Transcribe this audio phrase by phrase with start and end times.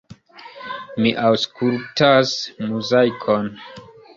[1.03, 2.35] Mi aŭskultas
[2.71, 3.55] Muzaikon.